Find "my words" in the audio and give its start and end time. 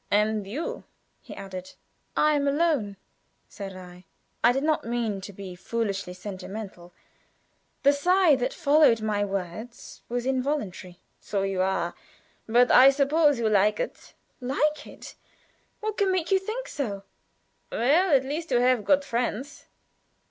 9.03-10.01